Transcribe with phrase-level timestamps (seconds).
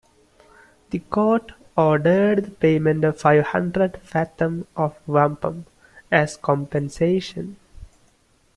[0.89, 5.67] The Court ordered the payment of "five hundred fathom of wampum"
[6.11, 7.57] as compensation.